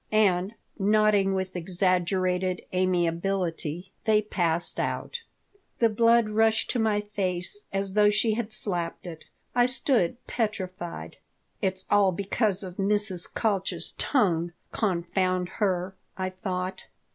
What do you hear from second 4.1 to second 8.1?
passed out The blood rushed to my face as though